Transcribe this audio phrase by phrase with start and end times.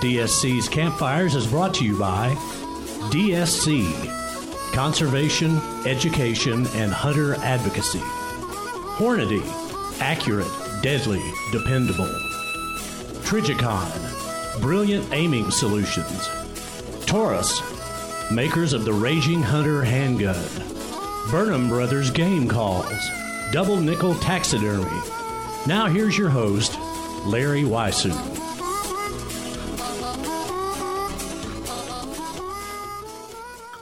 [0.00, 2.34] DSC's Campfires is brought to you by
[3.10, 3.84] DSC
[4.72, 7.98] Conservation, Education, and Hunter Advocacy.
[8.96, 9.42] Hornady
[10.00, 10.50] Accurate,
[10.82, 12.08] Deadly, Dependable.
[13.26, 13.90] Trijicon,
[14.62, 16.30] Brilliant Aiming Solutions.
[17.04, 17.60] Taurus
[18.30, 20.48] Makers of the Raging Hunter Handgun.
[21.30, 23.10] Burnham Brothers Game Calls.
[23.52, 25.02] Double Nickel Taxidermy.
[25.66, 26.78] Now here's your host,
[27.26, 28.49] Larry Weishuhn.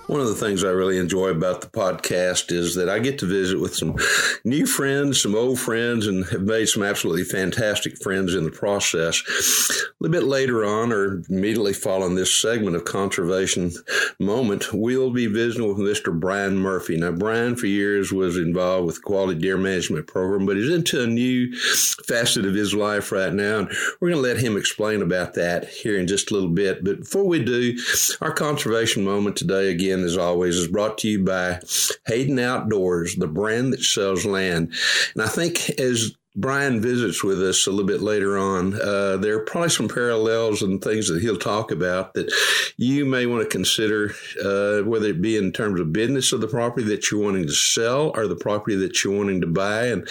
[0.09, 3.27] One of the things I really enjoy about the podcast is that I get to
[3.27, 3.95] visit with some
[4.43, 9.23] new friends, some old friends, and have made some absolutely fantastic friends in the process.
[9.29, 13.71] A little bit later on, or immediately following this segment of Conservation
[14.19, 16.19] Moment, we'll be visiting with Mr.
[16.19, 16.97] Brian Murphy.
[16.97, 21.03] Now, Brian, for years, was involved with the Quality Deer Management Program, but he's into
[21.03, 23.69] a new facet of his life right now, and
[24.01, 26.83] we're going to let him explain about that here in just a little bit.
[26.83, 27.77] But before we do,
[28.23, 31.61] our Conservation Moment today, again, as always, is brought to you by
[32.07, 34.73] Hayden Outdoors, the brand that sells land.
[35.15, 39.35] And I think as Brian visits with us a little bit later on, uh, there
[39.35, 42.33] are probably some parallels and things that he'll talk about that
[42.77, 44.15] you may want to consider,
[44.45, 47.53] uh, whether it be in terms of business of the property that you're wanting to
[47.53, 49.87] sell or the property that you're wanting to buy.
[49.87, 50.09] And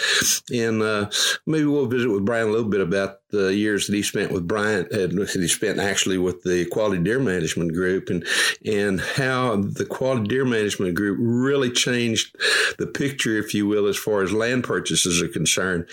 [0.52, 1.08] and uh,
[1.46, 4.48] maybe we'll visit with Brian a little bit about the years that he spent with
[4.48, 8.26] Brian, uh, that he spent actually with the Quality Deer Management Group, and
[8.64, 12.34] and how the Quality Deer Management Group really changed
[12.78, 15.86] the picture, if you will, as far as land purchases are concerned.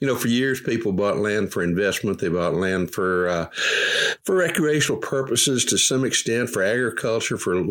[0.00, 3.46] You know, for years people bought land for investment, they bought land for uh,
[4.24, 7.64] for recreational purposes to some extent, for agriculture, for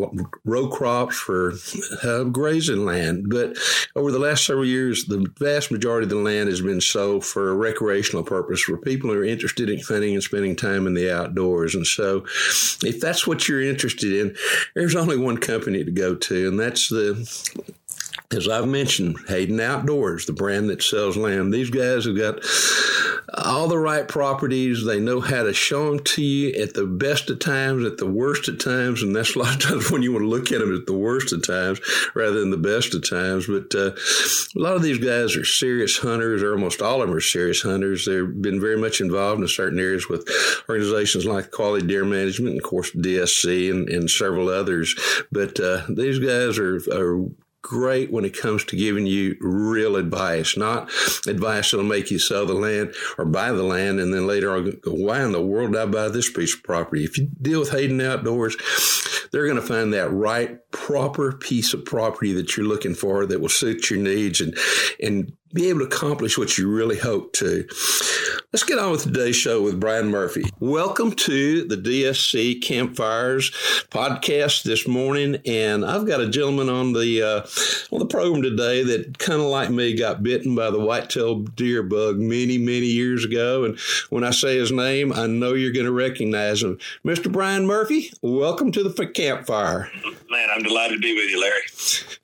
[0.44, 1.54] row crops, for
[2.02, 3.26] uh, grazing land.
[3.28, 3.56] But
[3.94, 7.54] over the last several years, the vast majority of the land has been sold for
[7.54, 11.74] recreational purpose for people are interested in hunting and spending time in the outdoors.
[11.74, 12.24] And so,
[12.82, 14.36] if that's what you're interested in,
[14.74, 17.28] there's only one company to go to, and that's the
[18.34, 21.52] as I've mentioned, Hayden Outdoors, the brand that sells land.
[21.52, 22.40] These guys have got
[23.34, 24.84] all the right properties.
[24.84, 28.06] They know how to show them to you at the best of times, at the
[28.06, 30.60] worst of times, and that's a lot of times when you want to look at
[30.60, 31.80] them at the worst of times
[32.14, 33.46] rather than the best of times.
[33.46, 37.16] But uh, a lot of these guys are serious hunters, or almost all of them
[37.16, 38.04] are serious hunters.
[38.04, 40.28] They've been very much involved in certain areas with
[40.68, 44.94] organizations like Quality Deer Management, and of course DSC, and, and several others.
[45.30, 47.24] But uh, these guys are, are
[47.62, 50.90] great when it comes to giving you real advice, not
[51.26, 54.70] advice that'll make you sell the land or buy the land and then later on
[54.82, 57.04] go, why in the world did I buy this piece of property?
[57.04, 58.56] If you deal with Hayden Outdoors,
[59.30, 63.40] they're going to find that right, proper piece of property that you're looking for that
[63.40, 64.56] will suit your needs and,
[65.00, 67.66] and be able to accomplish what you really hope to.
[68.52, 70.44] Let's get on with today's show with Brian Murphy.
[70.60, 73.50] Welcome to the DSC Campfires
[73.88, 77.46] podcast this morning, and I've got a gentleman on the uh,
[77.90, 81.82] on the program today that kind of like me got bitten by the white-tailed deer
[81.82, 83.64] bug many many years ago.
[83.64, 87.32] And when I say his name, I know you're going to recognize him, Mr.
[87.32, 88.12] Brian Murphy.
[88.20, 89.90] Welcome to the campfire.
[90.28, 91.62] Man, I'm delighted to be with you, Larry.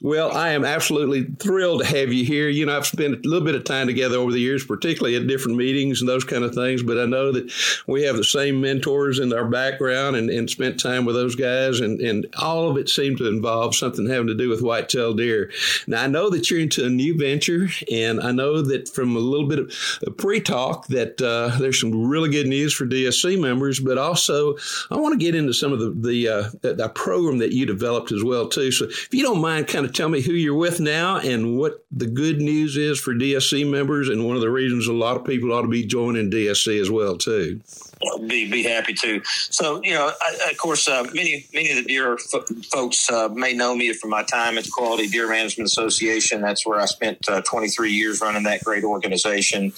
[0.01, 2.49] Well, I am absolutely thrilled to have you here.
[2.49, 5.27] You know, I've spent a little bit of time together over the years, particularly at
[5.27, 6.83] different meetings and those kind of things.
[6.83, 7.53] But I know that
[7.87, 11.81] we have the same mentors in our background and, and spent time with those guys,
[11.81, 15.51] and, and all of it seemed to involve something having to do with white-tailed deer.
[15.87, 19.21] Now, I know that you're into a new venture, and I know that from a
[19.21, 23.99] little bit of pre-talk that uh, there's some really good news for DSC members, but
[23.99, 24.57] also
[24.91, 28.13] I want to get into some of the the, uh, the program that you developed
[28.13, 28.71] as well too.
[28.71, 31.85] So, if you don't mind, kind of tell me who you're with now and what
[31.91, 35.25] the good news is for DSC members, and one of the reasons a lot of
[35.25, 37.61] people ought to be joining DSC as well too.
[38.27, 39.21] Be be happy to.
[39.25, 43.29] So you know, I, of course, uh, many many of the deer f- folks uh,
[43.29, 46.41] may know me from my time at the Quality Deer Management Association.
[46.41, 49.73] That's where I spent uh, 23 years running that great organization,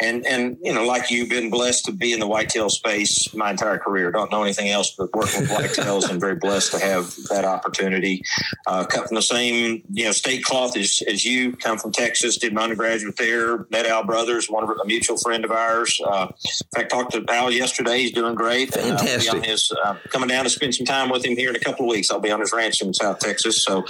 [0.00, 3.50] and and you know, like you've been blessed to be in the whitetail space my
[3.50, 4.12] entire career.
[4.12, 8.22] Don't know anything else but working with whitetails, and very blessed to have that opportunity.
[8.68, 11.56] Uh, cut from the same you know state cloth as, as you.
[11.56, 13.66] Come from Texas, did my undergraduate there.
[13.70, 16.00] Met Al Brothers, one of a mutual friend of ours.
[16.04, 17.98] Uh, in fact, talked to Al yesterday.
[17.98, 18.72] He's doing great.
[18.72, 19.34] Fantastic.
[19.34, 21.86] Uh, his, uh, coming down to spend some time with him here in a couple
[21.86, 22.10] of weeks.
[22.10, 23.64] I'll be on his ranch in South Texas.
[23.64, 23.84] So,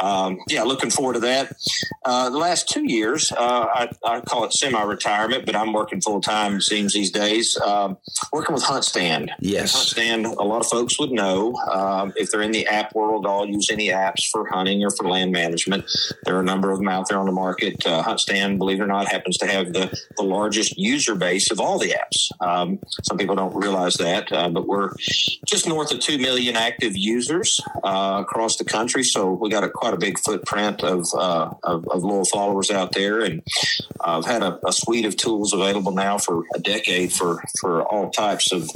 [0.00, 1.56] um, yeah, looking forward to that.
[2.04, 6.20] Uh, the last two years, uh, I, I, call it semi-retirement, but I'm working full
[6.20, 6.60] time.
[6.60, 7.96] Seems these days, um,
[8.32, 9.30] working with HuntStand.
[9.40, 10.36] Yes, HuntStand.
[10.36, 13.26] A lot of folks would know um, if they're in the app world.
[13.26, 15.84] All use any apps for hunting or for land management.
[16.24, 17.86] There are a number of them out there on the market.
[17.86, 21.60] Uh, HuntStand, believe it or not, happens to have the, the largest user base of
[21.60, 22.30] all the apps.
[22.46, 24.90] Um, some people don't realize that, uh, but we're
[25.46, 29.04] just north of 2 million active users uh, across the country.
[29.04, 32.92] So we got a, quite a big footprint of, uh, of, of, loyal followers out
[32.92, 33.20] there.
[33.20, 33.42] And
[34.00, 38.10] I've had a, a suite of tools available now for a decade for, for all
[38.10, 38.70] types of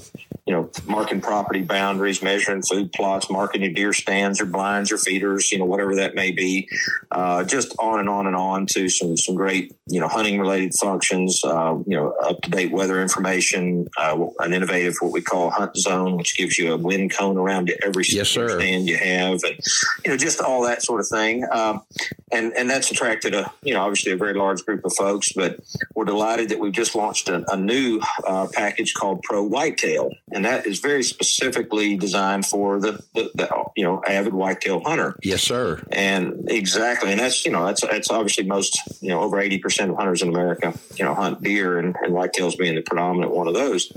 [0.48, 4.96] you know, marking property boundaries, measuring food plots, marking your deer stands or blinds or
[4.96, 6.66] feeders, you know, whatever that may be.
[7.10, 10.72] Uh, just on and on and on to some some great, you know, hunting related
[10.80, 11.42] functions.
[11.44, 15.76] Uh, you know, up to date weather information, uh, an innovative what we call hunt
[15.76, 19.58] zone, which gives you a wind cone around every yes, stand you have, and
[20.04, 21.46] you know, just all that sort of thing.
[21.52, 21.82] Um,
[22.30, 25.32] and and that's attracted a you know obviously a very large group of folks.
[25.32, 25.60] But
[25.94, 30.44] we're delighted that we've just launched a, a new uh, package called Pro Whitetail and
[30.44, 35.16] that is very specifically designed for the, the, the, you know avid whitetail hunter.
[35.22, 35.82] Yes, sir.
[35.90, 39.90] And exactly, and that's you know that's that's obviously most you know over eighty percent
[39.92, 43.46] of hunters in America you know hunt deer and, and whitetails being the predominant one
[43.46, 43.92] of those.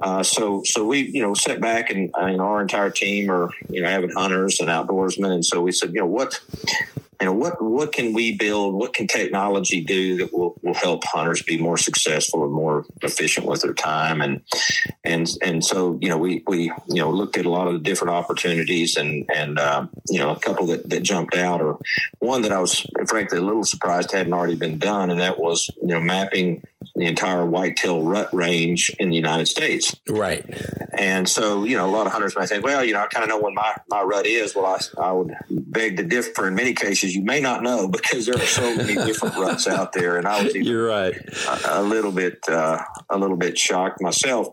[0.00, 3.50] Uh, so so we you know sat back and uh, you our entire team are
[3.68, 6.40] you know avid hunters and outdoorsmen, and so we said you know what
[7.20, 8.74] you know what what can we build?
[8.74, 13.46] What can technology do that will, will help hunters be more successful and more efficient
[13.46, 14.22] with their time?
[14.22, 14.40] And
[15.04, 17.78] and and so you know we we you know looked at a lot of the
[17.78, 21.78] different opportunities and and uh, you know a couple that, that jumped out or
[22.20, 25.70] one that I was frankly a little surprised hadn't already been done and that was
[25.82, 26.62] you know mapping
[27.00, 29.94] the entire whitetail rut range in the United States.
[30.08, 30.44] Right.
[30.96, 33.22] And so, you know, a lot of hunters might say, well, you know, I kind
[33.22, 34.54] of know when my, my rut is.
[34.54, 36.48] Well, I, I would beg to differ.
[36.48, 39.92] In many cases, you may not know because there are so many different ruts out
[39.92, 40.16] there.
[40.16, 41.14] And I was even You're right.
[41.48, 42.78] a, a little bit, uh,
[43.08, 44.48] a little bit shocked myself.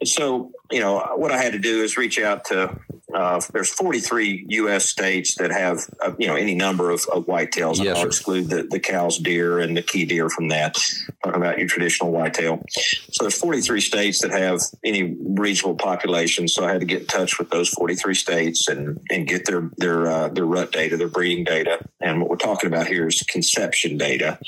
[0.00, 2.78] And so, you know, what I had to do is reach out to
[3.16, 4.90] uh, there's 43 U.S.
[4.90, 7.82] states that have uh, you know any number of, of whitetails.
[7.82, 8.08] Yes, I'll sir.
[8.08, 10.76] exclude the, the Coues deer and the key deer from that.
[11.24, 12.62] Talking about your traditional whitetail.
[12.68, 16.46] So there's 43 states that have any reasonable population.
[16.46, 19.70] So I had to get in touch with those 43 states and and get their
[19.78, 21.78] their uh, their rut data, their breeding data.
[22.02, 24.38] And what we're talking about here is conception data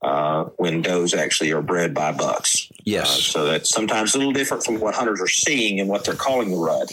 [0.00, 2.70] uh, when does actually are bred by bucks.
[2.84, 3.08] Yes.
[3.08, 6.14] Uh, so that's sometimes a little different from what hunters are seeing and what they're
[6.14, 6.90] calling the rut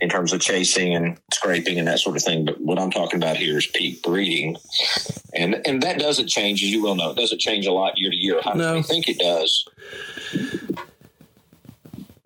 [0.00, 2.44] in terms of chasing and scraping and that sort of thing.
[2.44, 4.56] But what I'm talking about here is peak breeding,
[5.34, 8.10] and and that doesn't change, as you well know, it doesn't change a lot year
[8.10, 8.40] to year.
[8.42, 8.82] How No.
[8.82, 9.66] think it does?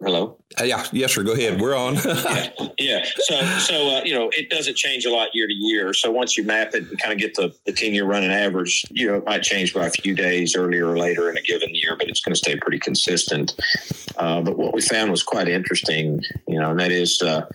[0.00, 0.36] Hello.
[0.60, 0.84] Uh, yeah.
[0.92, 1.22] Yes, sir.
[1.22, 1.58] Go ahead.
[1.58, 1.94] We're on.
[2.04, 2.50] yeah.
[2.78, 3.04] yeah.
[3.16, 5.94] So, so uh, you know, it doesn't change a lot year to year.
[5.94, 8.84] So once you map it and kind of get the, the 10 year running average,
[8.90, 11.74] you know, it might change by a few days earlier or later in a given
[11.74, 13.54] year, but it's going to stay pretty consistent.
[14.18, 17.46] Uh, but what we found was quite interesting, you know, and that is uh,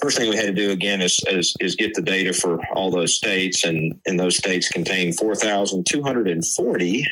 [0.00, 2.90] first thing we had to do again is, is, is get the data for all
[2.90, 7.06] those states, and, and those states contain 4,240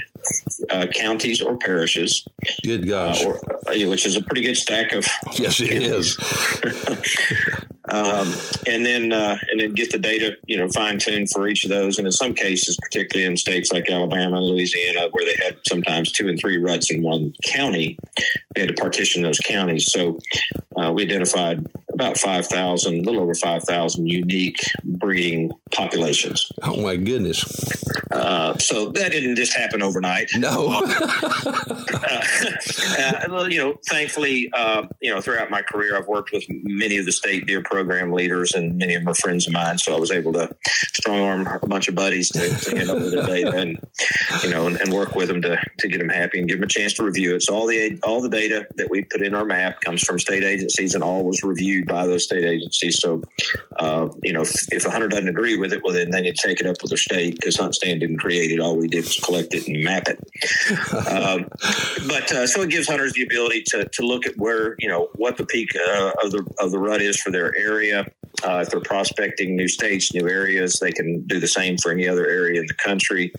[0.70, 2.26] uh, counties or parishes.
[2.64, 3.24] Good gosh.
[3.24, 3.36] Uh, or,
[3.68, 5.06] uh, which is a pretty good stack of.
[5.34, 6.16] Yes, it is.
[7.88, 8.32] um,
[8.66, 11.70] and then uh, and then get the data, you know, fine tuned for each of
[11.70, 11.98] those.
[11.98, 16.12] And in some cases, particularly in states like Alabama and Louisiana, where they had sometimes
[16.12, 17.98] two and three ruts in one county,
[18.54, 19.90] they had to partition those counties.
[19.90, 20.18] So
[20.76, 26.50] uh, we identified about 5,000, a little over 5,000 unique breeding populations.
[26.62, 27.44] Oh, my goodness.
[28.10, 30.30] Uh, so that didn't just happen overnight.
[30.36, 30.82] No.
[31.44, 32.22] uh,
[32.98, 37.06] uh, you know, thankfully, uh, you know, throughout my career, I've worked with many of
[37.06, 39.78] the state deer program leaders, and many of them are friends of mine.
[39.78, 40.54] So I was able to
[40.94, 43.78] strong arm a bunch of buddies to, to hand over the data and
[44.42, 46.64] you know, and, and, work with them to to get them happy and give them
[46.64, 47.42] a chance to review it.
[47.42, 50.44] So all the all the data that we put in our map comes from state
[50.44, 52.98] agencies, and all was reviewed by those state agencies.
[52.98, 53.22] So,
[53.78, 56.36] uh, you know, if, if a hunter doesn't agree with it, well, then they need
[56.36, 58.60] to take it up with their state because HuntStand didn't create it.
[58.60, 60.18] All we did was collect it and map it.
[61.08, 61.48] um,
[62.08, 65.08] but uh, so it gives hunters the ability to, to look at where you know
[65.14, 68.06] what the peak uh, of the of the rut is for their area.
[68.44, 72.08] Uh, if they're prospecting new states, new areas, they can do the same for any
[72.08, 73.32] other area in the country.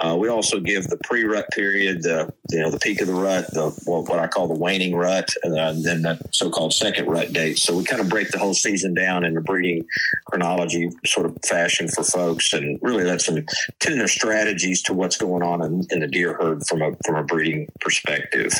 [0.00, 3.52] Uh, we also give the pre-rut period, the you know the peak of the rut,
[3.52, 7.58] the what, what I call the waning rut, and then the so-called second rut date.
[7.58, 9.86] So we kind of break the whole season down in a breeding
[10.26, 13.44] chronology sort of fashion for folks, and really that's some
[13.80, 17.16] tune their strategies to what's going on in, in the deer herd from a from
[17.16, 18.52] a breeding perspective.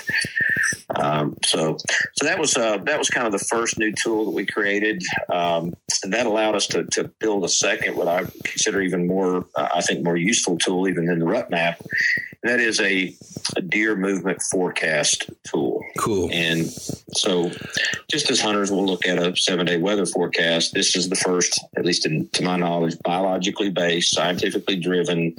[0.97, 1.77] Um, so,
[2.15, 5.03] so that was uh, that was kind of the first new tool that we created,
[5.33, 9.47] um, and that allowed us to, to build a second, what I consider even more,
[9.55, 11.81] uh, I think, more useful tool even than the rut map.
[12.43, 13.15] That is a,
[13.57, 15.85] a deer movement forecast tool.
[15.97, 16.29] Cool.
[16.33, 17.51] And so,
[18.11, 21.61] just as hunters will look at a seven day weather forecast, this is the first,
[21.77, 25.37] at least in, to my knowledge, biologically based, scientifically driven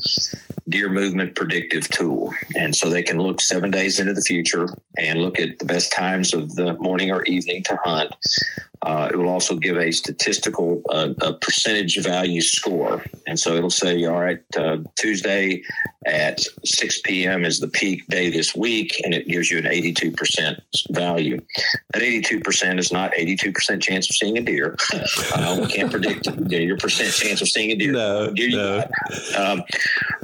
[0.70, 2.34] deer movement predictive tool.
[2.56, 4.68] And so they can look seven days into the future
[4.98, 8.14] and look at the best times of the morning or evening to hunt.
[8.82, 13.04] Uh, it will also give a statistical uh, a percentage value score.
[13.28, 15.64] And so it'll say, all right, uh, Tuesday
[16.06, 17.46] at 6 p.m.
[17.46, 20.60] is the peak day this week, and it gives you an 82%
[20.92, 21.40] value.
[21.94, 24.76] That 82% is not 82% chance of seeing a deer.
[25.36, 27.92] Uh, we can't predict your percent chance of seeing a deer.
[27.92, 28.84] No, no.
[29.38, 29.64] Um,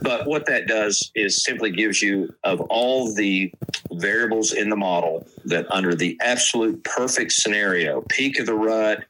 [0.01, 3.51] but what that does is simply gives you of all the
[3.91, 9.03] variables in the model that under the absolute perfect scenario, peak of the rut,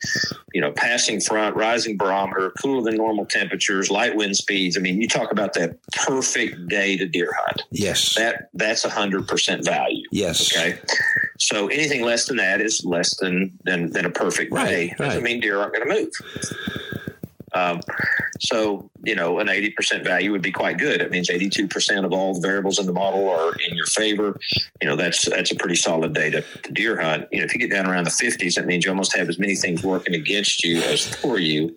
[0.53, 4.77] you know, passing front, rising barometer, cooler than normal temperatures, light wind speeds.
[4.77, 7.63] I mean, you talk about that perfect day to deer hunt.
[7.71, 8.15] Yes.
[8.15, 10.05] That that's a hundred percent value.
[10.11, 10.55] Yes.
[10.55, 10.79] Okay.
[11.39, 14.95] So anything less than that is less than than, than a perfect right, day.
[14.97, 16.98] Doesn't mean deer aren't going to move.
[17.53, 17.81] Um,
[18.39, 21.01] so, you know, an 80% value would be quite good.
[21.01, 24.39] It means 82% of all the variables in the model are in your favor.
[24.81, 27.27] You know, that's that's a pretty solid data to deer hunt.
[27.31, 29.39] You know, if you get down around the 50s, that means you almost have as
[29.39, 31.75] many things working against you as for you.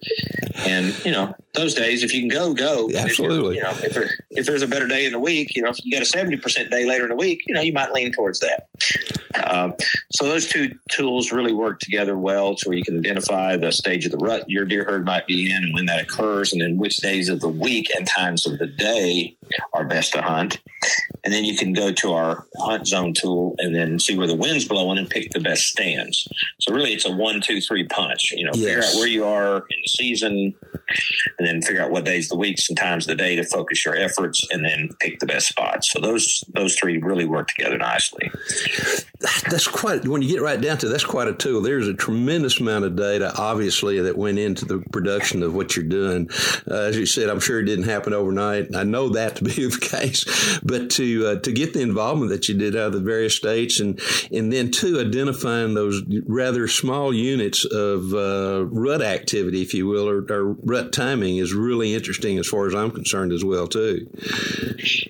[0.67, 2.91] And, you know, those days, if you can go, go.
[2.95, 3.57] Absolutely.
[3.59, 5.71] If you know, if, there, if there's a better day in the week, you know,
[5.71, 8.13] if you got a 70% day later in the week, you know, you might lean
[8.13, 8.69] towards that.
[9.49, 9.75] Um,
[10.13, 14.05] so those two tools really work together well to where you can identify the stage
[14.07, 16.77] of the rut your deer herd might be in and when that occurs and then
[16.77, 19.37] which days of the week and times of the day
[19.73, 20.59] are best to hunt.
[21.25, 24.35] And then you can go to our hunt zone tool and then see where the
[24.35, 26.27] wind's blowing and pick the best stands.
[26.61, 28.33] So really it's a one, two, three punch.
[28.33, 28.65] You know, Yes.
[28.65, 30.55] figure out where you are in the season
[31.39, 33.45] and then figure out what days of the weeks and times of the day to
[33.45, 35.91] focus your efforts and then pick the best spots.
[35.93, 38.31] So those those three really work together nicely.
[39.49, 41.61] That's quite, when you get right down to it, that's quite a tool.
[41.61, 45.85] There's a tremendous amount of data, obviously, that went into the production of what you're
[45.85, 46.29] doing.
[46.69, 48.75] Uh, as you said, I'm sure it didn't happen overnight.
[48.75, 52.49] I know that to be the case, but to uh, to get the involvement that
[52.49, 54.01] you did out of the various states, and
[54.33, 60.09] and then too identifying those rather small units of uh, rut activity, if you will,
[60.09, 64.09] or, or rut timing is really interesting as far as I'm concerned as well too.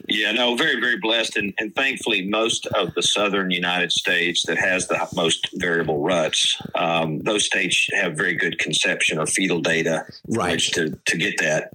[0.08, 1.36] Yeah, no, very, very blessed.
[1.36, 6.60] And, and thankfully, most of the southern United States that has the most variable ruts,
[6.74, 10.60] um, those states have very good conception or fetal data Right.
[10.74, 11.70] to, to get that.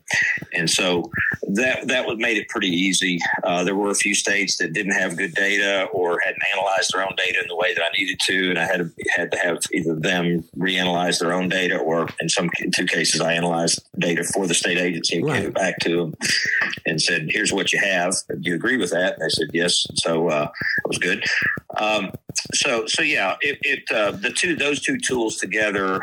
[0.54, 1.12] And so
[1.54, 3.20] that that was made it pretty easy.
[3.44, 7.04] Uh, there were a few states that didn't have good data or hadn't analyzed their
[7.04, 9.38] own data in the way that I needed to, and I had to, had to
[9.40, 13.82] have either them reanalyze their own data, or in some in two cases, I analyzed
[14.00, 15.40] data for the state agency and Right.
[15.42, 16.14] gave it back to them
[16.86, 18.14] and said, "Here's what you have.
[18.30, 20.50] Do you agree with that?" And they said, "Yes." So uh,
[20.84, 21.24] it was good.
[21.80, 22.12] Um,
[22.54, 26.02] so so yeah, it, it uh, the two those two tools together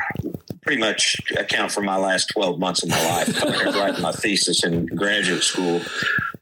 [0.64, 3.44] pretty much account for my last 12 months of my life.
[3.76, 5.82] Writing my thesis in graduate school.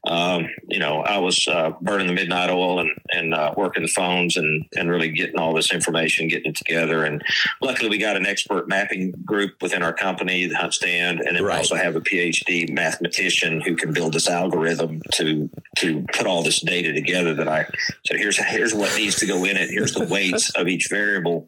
[0.05, 3.89] Um, you know, I was uh, burning the midnight oil and and uh, working the
[3.89, 7.05] phones and and really getting all this information, getting it together.
[7.05, 7.23] And
[7.61, 11.53] luckily, we got an expert mapping group within our company, the HuntStand, and then right.
[11.53, 16.43] we also have a PhD mathematician who can build this algorithm to to put all
[16.43, 17.33] this data together.
[17.33, 17.65] That I
[18.05, 19.69] said, here's here's what needs to go in it.
[19.69, 21.47] Here's the weights of each variable.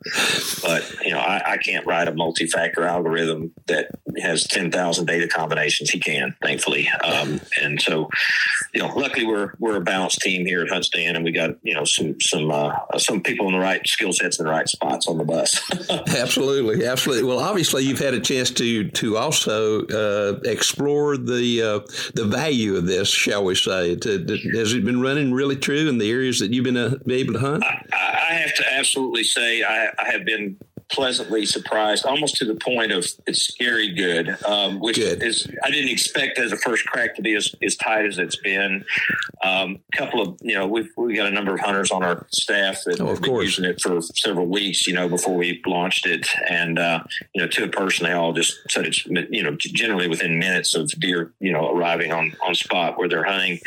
[0.62, 3.90] But you know, I, I can't write a multi-factor algorithm that
[4.22, 5.90] has ten thousand data combinations.
[5.90, 6.90] He can, thankfully.
[7.04, 8.10] Um, and so
[8.74, 11.74] you know, luckily we're we're a balanced team here at HuntStand, and we got you
[11.74, 15.08] know some some uh, some people in the right skill sets in the right spots
[15.08, 15.62] on the bus.
[16.08, 17.24] absolutely, absolutely.
[17.24, 21.80] Well, obviously you've had a chance to to also uh, explore the uh,
[22.14, 23.96] the value of this, shall we say?
[23.96, 26.96] To, to, has it been running really true in the areas that you've been, uh,
[27.06, 27.64] been able to hunt?
[27.64, 30.58] I, I, have to absolutely say I, I have been
[30.92, 35.24] pleasantly surprised, almost to the point of it's scary good, um, which good.
[35.24, 38.36] is I didn't expect as a first crack to be as, as tight as it's
[38.38, 38.86] been.
[39.44, 42.26] A um, couple of you know we've we got a number of hunters on our
[42.32, 43.46] staff that oh, have been course.
[43.46, 47.48] using it for several weeks, you know, before we launched it, and uh, you know
[47.48, 51.34] to a person they all just said it's you know generally within minutes of deer
[51.40, 53.60] you know arriving on on spot where they're hunting.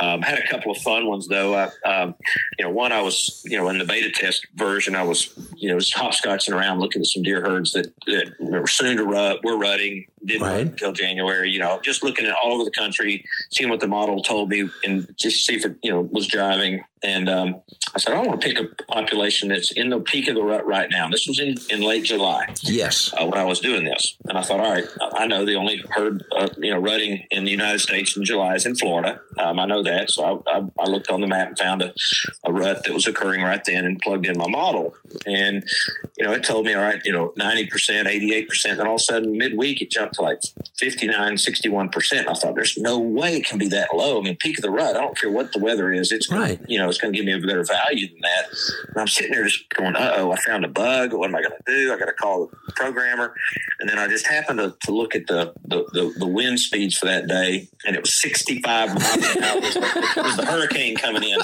[0.00, 1.54] Um, had a couple of fun ones though.
[1.54, 2.14] I, um,
[2.58, 5.70] you know, one I was you know in the beta test version I was you
[5.70, 9.56] know hopscotching around looking at some deer herds that, that were soon to rut, were
[9.56, 10.66] rutting, didn't right.
[10.66, 11.50] until January.
[11.50, 14.68] You know, just looking at all over the country, seeing what the model told me,
[14.84, 16.84] and just see if it you know was driving.
[17.02, 17.62] And um,
[17.94, 20.66] I said, I want to pick a population that's in the peak of the rut
[20.66, 21.08] right now.
[21.08, 22.52] This was in, in late July.
[22.62, 24.84] Yes, uh, when I was doing this, and I thought, all right,
[25.14, 28.54] I know the only herd uh, you know rutting in the United States in July
[28.54, 29.20] is in Florida.
[29.38, 31.94] Um, I know that, so I, I, I, looked on the map and found a,
[32.44, 34.94] a rut that was occurring right then, and plugged in my model.
[35.26, 35.64] And
[36.16, 38.78] you know, it told me, all right, you know, ninety percent, eighty eight percent.
[38.78, 40.40] Then all of a sudden, midweek, it jumped to like
[40.78, 42.28] 59, 61%.
[42.28, 44.20] I thought there's no way it can be that low.
[44.20, 46.12] I mean, peak of the rut, I don't care what the weather is.
[46.12, 46.60] It's right.
[46.68, 48.46] you know, it's going to give me a better value than that.
[48.88, 51.12] And I'm sitting there just going, uh oh, I found a bug.
[51.12, 51.92] What am I going to do?
[51.92, 53.34] I got to call the programmer.
[53.80, 56.96] And then I just happened to, to look at the, the, the, the, wind speeds
[56.96, 59.58] for that day, and it was 65 miles an hour.
[59.58, 61.40] It was the hurricane coming in.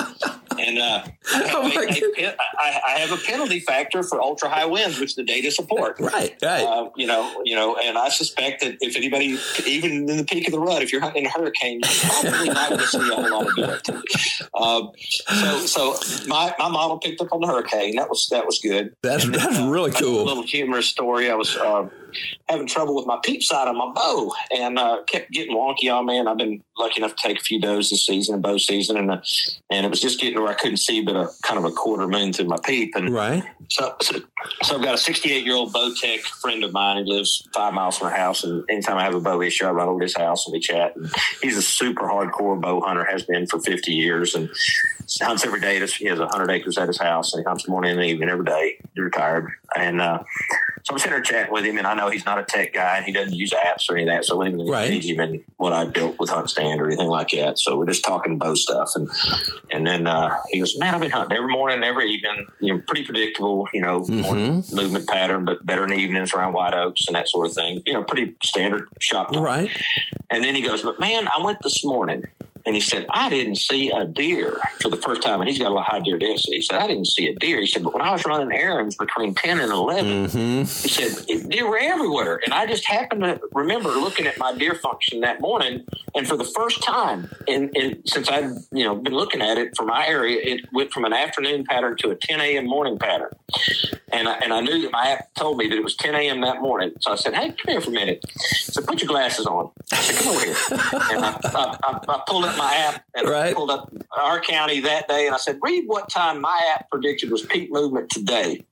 [0.59, 1.03] And uh,
[1.35, 5.50] oh I, I, I, have a penalty factor for ultra high winds, which the data
[5.50, 5.98] support.
[5.98, 6.64] Right, right.
[6.64, 10.46] Uh, you know, you know, and I suspect that if anybody, even in the peak
[10.46, 13.14] of the rut, if you're hunting a hurricane, you're probably not going to see a
[13.14, 14.02] whole lot of deer.
[14.55, 14.92] Um,
[15.66, 17.96] so, so my, my model picked up on the hurricane.
[17.96, 18.94] That was that was good.
[19.02, 20.22] That's that's uh, really cool.
[20.22, 21.31] A little humorous story.
[21.31, 21.88] I was uh,
[22.48, 26.07] having trouble with my peep sight on my bow and uh, kept getting wonky on
[26.07, 26.18] me.
[26.18, 28.96] And I've been lucky enough to take a few does this season, and bow season,
[28.96, 29.20] and uh,
[29.70, 32.07] and it was just getting where I couldn't see but a kind of a quarter
[32.07, 32.94] moon through my peep.
[32.94, 33.44] And right.
[33.70, 34.20] So, so,
[34.62, 37.72] so I've got a 68 year old bow tech friend of mine who lives five
[37.72, 40.05] miles from our house, and anytime I have a bow issue, I run over to
[40.05, 40.96] his house and we chat.
[40.96, 41.11] And
[41.42, 44.50] he's a super hardcore bow hunter, has been for 50 years, and
[45.20, 45.74] hunts every day.
[45.87, 48.77] He has 100 acres at his house, and he hunts morning and evening every day.
[48.94, 50.22] He's retired, and uh,
[50.85, 52.99] so I'm sitting there chatting with him, and I know he's not a tech guy,
[52.99, 54.27] and he doesn't use apps or any of that.
[54.27, 55.03] So didn't right.
[55.03, 57.59] him in what I built with Hunt Stand or anything like that.
[57.59, 59.09] So we're just talking bow stuff, and
[59.73, 62.47] and then uh, he goes, "Man, I've been hunting every morning, every evening.
[62.61, 64.77] You know, pretty predictable, you know, mm-hmm.
[64.77, 67.83] movement pattern, but better in the evenings around white oaks and that sort of thing.
[67.87, 69.35] You know, pretty standard shop.
[69.35, 69.70] Right.
[70.29, 72.25] And then he goes, "But man, I went this morning."
[72.66, 75.40] And he said, I didn't see a deer for the first time.
[75.40, 76.57] And he's got a lot of high deer density.
[76.57, 77.61] He said, I didn't see a deer.
[77.61, 80.59] He said, but when I was running errands between 10 and 11, mm-hmm.
[80.61, 82.40] he said, deer were everywhere.
[82.44, 85.85] And I just happened to remember looking at my deer function that morning.
[86.14, 89.77] And for the first time, in, in since I'd you know been looking at it
[89.77, 92.66] for my area, it went from an afternoon pattern to a 10 a.m.
[92.66, 93.33] morning pattern.
[94.12, 96.40] And I, and I knew that my app told me that it was 10 a.m.
[96.42, 96.92] that morning.
[97.00, 98.24] So I said, hey, come here for a minute.
[98.31, 99.70] So put your glasses on.
[99.92, 100.57] I said, come over here.
[101.12, 103.55] And I, I, I, I pulled up my app and right.
[103.55, 107.31] pulled up our county that day, and I said, "Read what time my app predicted
[107.31, 108.64] was peak movement today."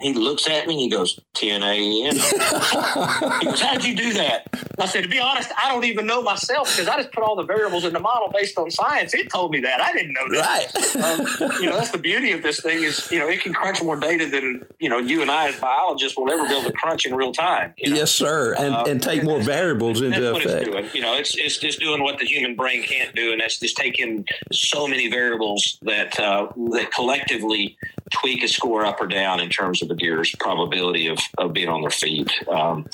[0.00, 2.14] He looks at me and he goes, 10 a.m.
[3.40, 4.46] he goes, How'd you do that?
[4.52, 7.22] And I said, To be honest, I don't even know myself because I just put
[7.22, 9.14] all the variables in the model based on science.
[9.14, 9.80] It told me that.
[9.80, 10.74] I didn't know that.
[10.74, 10.96] Right.
[11.02, 13.82] Um, you know, that's the beauty of this thing is, you know, it can crunch
[13.82, 16.76] more data than, you know, you and I as biologists will ever be able to
[16.76, 17.72] crunch in real time.
[17.78, 17.96] You know?
[17.96, 18.54] Yes, sir.
[18.58, 20.46] And, uh, and take more variables into effect.
[20.46, 20.90] It's doing.
[20.92, 23.25] You know, it's, it's just doing what the human brain can't do.
[23.32, 27.76] And that's just taking so many variables that, uh, that collectively
[28.12, 31.68] tweak a score up or down in terms of a deer's probability of, of being
[31.68, 32.30] on their feet.
[32.48, 32.86] Um,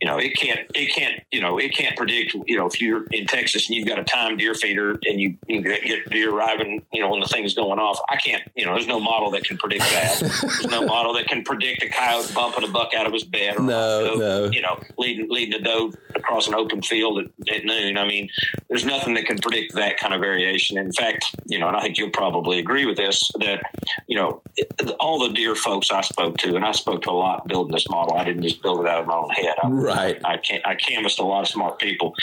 [0.00, 3.04] you know, it can't, it can't, you know, it can't predict, you know, if you're
[3.10, 6.84] in Texas and you've got a timed deer feeder and you, you get deer arriving,
[6.92, 9.44] you know, when the thing's going off, I can't, you know, there's no model that
[9.44, 10.20] can predict that.
[10.42, 13.56] there's no model that can predict a coyote bumping a buck out of his bed
[13.56, 14.50] or, no, no.
[14.50, 17.98] you know, leading, leading a doe across an open field at, at noon.
[17.98, 18.28] I mean,
[18.68, 20.78] there's nothing that can predict that kind of variation.
[20.78, 23.62] In fact, you know, and I think you'll probably agree with this that,
[24.06, 24.42] you know,
[25.00, 27.88] all the deer folks I spoke to, and I spoke to a lot building this
[27.88, 28.16] model.
[28.16, 29.54] I didn't just build it out of my own head.
[29.62, 30.20] I, right.
[30.24, 32.14] I, I, I canvassed a lot of smart people.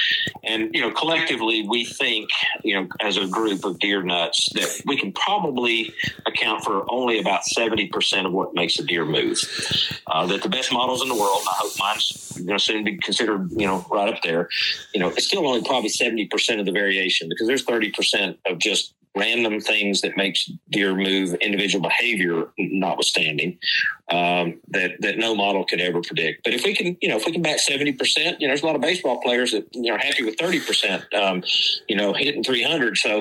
[0.44, 2.30] And, you know, collectively, we think,
[2.63, 5.94] you know, as a group of deer nuts, that we can probably
[6.28, 9.39] account for only about 70% of what makes a deer move.
[10.08, 12.84] Uh, that the best models in the world, and I hope mine's going to soon
[12.84, 14.50] be considered, you know, right up there,
[14.94, 18.94] you know, it's still only probably 70% of the variation because there's 30% of just
[19.15, 23.58] random things that makes deer move individual behavior notwithstanding
[24.12, 27.26] um, that that no model could ever predict but if we can you know if
[27.26, 29.95] we can bat 70% you know there's a lot of baseball players that you know
[29.95, 31.43] are happy with 30% um,
[31.88, 33.19] you know hitting 300 so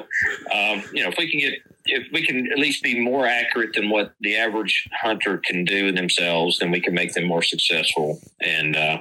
[0.53, 3.75] um, you know if we can get if we can at least be more accurate
[3.75, 8.21] than what the average hunter can do themselves, then we can make them more successful
[8.41, 8.99] and uh,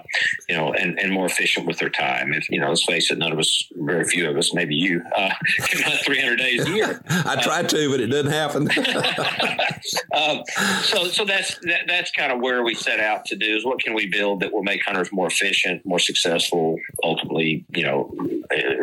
[0.47, 2.34] you know and, and more efficient with their time.
[2.34, 5.04] If you know, let's face it, none of us, very few of us, maybe you,
[5.15, 5.30] uh,
[5.67, 7.02] can hunt 300 days a year.
[7.10, 8.69] I tried uh, to, but it didn't happen.
[10.13, 10.43] uh,
[10.84, 13.80] so so that's that, that's kind of where we set out to do is what
[13.80, 18.13] can we build that will make hunters more efficient, more successful, ultimately, you know,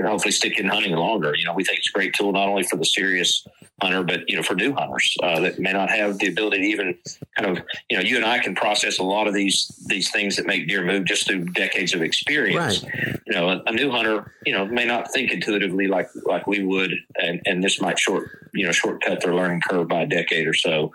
[0.07, 1.35] hopefully stick in hunting longer.
[1.37, 3.47] You know, we think it's a great tool not only for the serious
[3.81, 6.65] hunter, but you know, for new hunters uh, that may not have the ability to
[6.65, 6.99] even
[7.37, 10.37] kind of, you know, you and I can process a lot of these these things
[10.37, 12.85] that make deer move just through decades of experience.
[12.85, 13.21] Right.
[13.27, 16.65] You know, a, a, new hunter, you know, may not think intuitively like like we
[16.65, 20.47] would, and and this might short, you know, shortcut their learning curve by a decade
[20.47, 20.93] or so.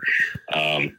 [0.53, 0.97] Um,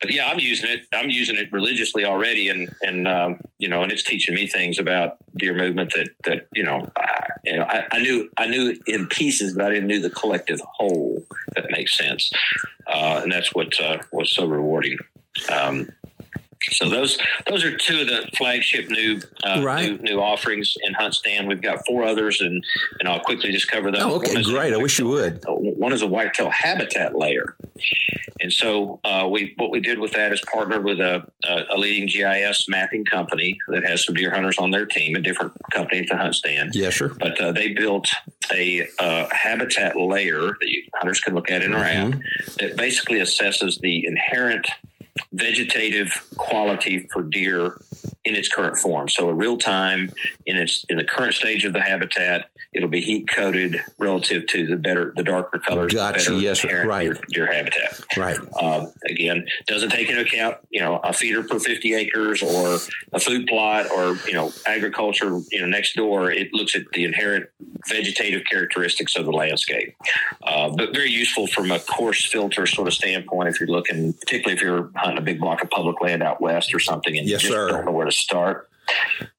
[0.00, 0.86] but yeah, I'm using it.
[0.92, 4.78] I'm using it religiously already, and and um, you know, and it's teaching me things
[4.78, 8.76] about deer movement that that you know, I, you know, I, I knew I knew
[8.86, 12.30] in pieces, but I didn't know the collective whole that makes sense.
[12.86, 14.98] Uh, and that's what uh, was so rewarding.
[15.50, 15.88] Um,
[16.70, 19.90] so those those are two of the flagship new, uh, right.
[19.90, 21.48] new new, offerings in HuntStand.
[21.48, 22.64] We've got four others, and
[23.00, 24.02] and I'll quickly just cover those.
[24.02, 24.72] Oh, okay, great.
[24.72, 25.44] I wish you would.
[25.46, 27.56] One is a whitetail habitat layer,
[28.40, 31.76] and so uh, we what we did with that is partnered with a, a, a,
[31.76, 36.04] leading GIS mapping company that has some deer hunters on their team, a different company
[36.06, 36.70] to HuntStand.
[36.74, 37.10] Yeah, sure.
[37.18, 38.08] But uh, they built
[38.52, 42.12] a uh, habitat layer that you, hunters can look at in our mm-hmm.
[42.12, 44.68] app that basically assesses the inherent
[45.32, 47.80] vegetative quality for deer
[48.24, 49.08] in its current form.
[49.08, 50.12] So a real time
[50.46, 54.66] in its in the current stage of the habitat, it'll be heat coated relative to
[54.66, 55.92] the better the darker colors.
[55.92, 56.34] Gotcha.
[56.34, 57.04] Yes, right.
[57.04, 58.00] Your, deer, habitat.
[58.16, 58.38] Right.
[58.60, 62.78] Uh, again, doesn't take into account you know a feeder per fifty acres or
[63.12, 66.30] a food plot or you know agriculture you know next door.
[66.30, 67.46] It looks at the inherent
[67.88, 69.94] vegetative characteristics of the landscape.
[70.42, 74.54] Uh, but very useful from a coarse filter sort of standpoint if you're looking, particularly
[74.54, 77.42] if you're hunting a big block of public land out west or something and yes,
[77.42, 77.68] you just sir.
[77.68, 78.68] don't know where to start.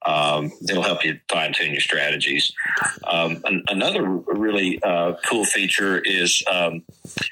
[0.05, 2.51] Um, it'll help you fine tune your strategies.
[3.09, 6.83] Um, an, another really uh, cool feature is um,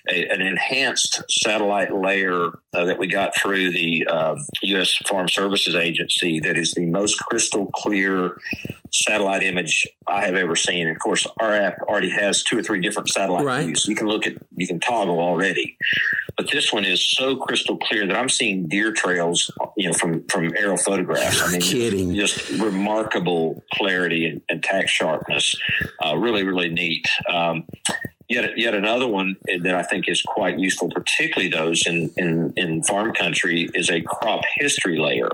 [0.10, 4.96] a, an enhanced satellite layer uh, that we got through the uh, U.S.
[5.08, 8.38] Farm Services Agency that is the most crystal clear
[8.94, 10.88] satellite image I have ever seen.
[10.88, 13.66] Of course, our app already has two or three different satellite right.
[13.66, 13.86] views.
[13.88, 15.78] You can look at, you can toggle already.
[16.38, 20.24] But this one is so crystal clear that I'm seeing deer trails, you know, from
[20.28, 21.42] from aerial photographs.
[21.42, 25.56] I mean, kidding, just, remarkable clarity and, and tack sharpness.
[26.06, 27.08] Uh, really, really neat.
[27.30, 27.66] Um,
[28.32, 32.84] yet yet another one that I think is quite useful, particularly those in in, in
[32.84, 35.30] farm country, is a crop history layer.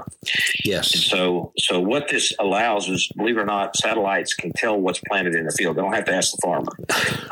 [0.66, 0.94] Yes.
[0.94, 5.02] And so so what this allows is, believe it or not, satellites can tell what's
[5.08, 5.78] planted in the field.
[5.78, 6.72] They don't have to ask the farmer.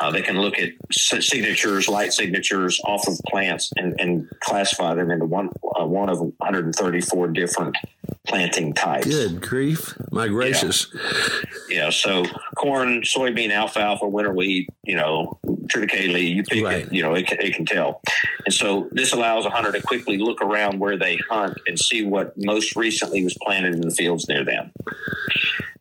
[0.00, 5.10] Uh, they can look at signatures, light signatures off of plants, and, and classify them
[5.10, 7.76] into one uh, one of 134 different
[8.26, 9.06] planting types.
[9.06, 10.88] Good grief, my gracious!
[11.68, 11.84] Yeah.
[11.84, 12.24] yeah so
[12.56, 16.86] corn, soybean, alfalfa, winter wheat, you know, triticale, you pick right.
[16.86, 18.00] it, you know, it, it can tell.
[18.44, 22.04] And so this allows a hunter to quickly look around where they hunt and see
[22.04, 24.72] what most recently was planted in the fields near them.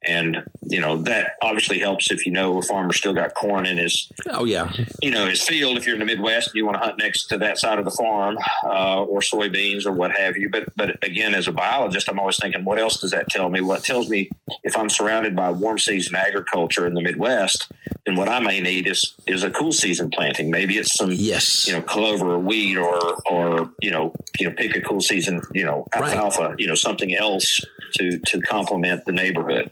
[0.08, 3.78] And, you know, that obviously helps if you know a farmer still got corn in
[3.78, 5.78] his, oh, yeah, you know, his field.
[5.78, 7.92] If you're in the Midwest, you want to hunt next to that side of the
[7.92, 10.50] farm uh, or soybeans or what have you.
[10.50, 13.62] But, but again, as a biologist, I'm always thinking, what else does that tell me?
[13.62, 14.30] What tells me
[14.64, 17.72] if I'm surrounded by warm season agriculture in the Midwest,
[18.06, 20.52] then what I may need is is a cool season planting.
[20.52, 24.56] Maybe it's some yes, you know, clover or wheat or or you know, you know,
[24.56, 26.60] pick a cool season, you know, alfalfa, right.
[26.60, 27.62] you know, something else
[27.96, 29.72] to to complement the neighborhood.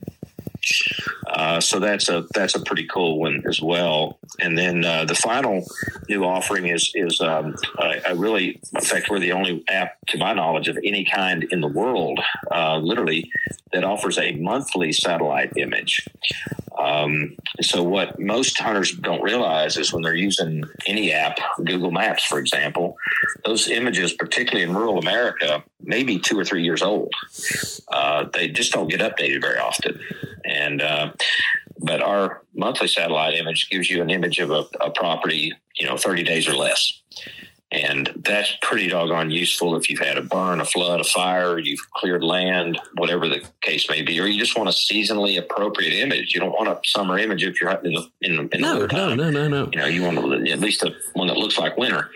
[1.27, 4.19] Uh, so that's a that's a pretty cool one as well.
[4.39, 5.65] And then uh, the final
[6.09, 10.33] new offering is is um, a, really, in fact, we're the only app, to my
[10.33, 12.19] knowledge, of any kind in the world,
[12.51, 13.29] uh, literally,
[13.71, 16.07] that offers a monthly satellite image.
[16.77, 22.23] Um, so what most hunters don't realize is when they're using any app, Google Maps,
[22.25, 22.97] for example,
[23.45, 27.13] those images, particularly in rural America, may be two or three years old.
[27.89, 29.99] Uh, they just don't get updated very often.
[30.73, 31.13] And uh,
[31.79, 35.97] but our monthly satellite image gives you an image of a, a property, you know,
[35.97, 37.01] 30 days or less.
[37.71, 41.79] And that's pretty doggone useful if you've had a burn, a flood, a fire, you've
[41.93, 46.33] cleared land, whatever the case may be, or you just want a seasonally appropriate image.
[46.35, 49.15] You don't want a summer image if you're in the in, in no, the no,
[49.15, 49.69] no, no, no.
[49.73, 52.11] You know, you want at least a, one that looks like winter.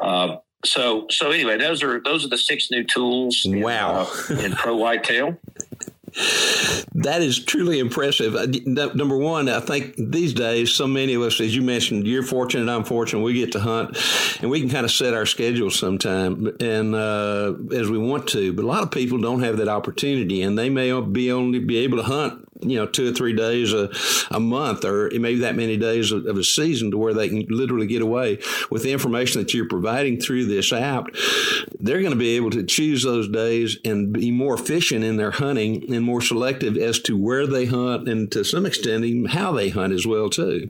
[0.00, 3.46] Uh, so so anyway, those are those are the six new tools.
[3.46, 5.38] Wow, in, uh, in pro whitetail.
[6.94, 8.34] That is truly impressive.
[8.34, 8.46] Uh,
[8.94, 12.70] number one, I think these days, so many of us, as you mentioned, you're fortunate,
[12.70, 13.96] I'm fortunate, we get to hunt
[14.40, 18.52] and we can kind of set our schedule sometime and uh, as we want to.
[18.52, 21.78] But a lot of people don't have that opportunity and they may be only be
[21.78, 23.90] able to hunt you know two or three days a,
[24.30, 27.46] a month or maybe that many days of, of, a season to where they can
[27.48, 28.38] literally get away
[28.70, 31.06] with the information that you're providing through this app
[31.80, 35.30] they're going to be able to choose those days and be more efficient in their
[35.30, 39.52] hunting and more selective as to where they hunt and to some extent even how
[39.52, 40.68] they hunt as well too.